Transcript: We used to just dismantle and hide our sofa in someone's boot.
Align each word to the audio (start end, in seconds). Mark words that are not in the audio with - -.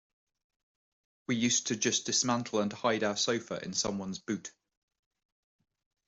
We 1.27 1.35
used 1.35 1.67
to 1.67 1.75
just 1.75 2.07
dismantle 2.07 2.59
and 2.61 2.73
hide 2.73 3.03
our 3.03 3.15
sofa 3.15 3.63
in 3.63 3.73
someone's 3.73 4.17
boot. 4.17 4.51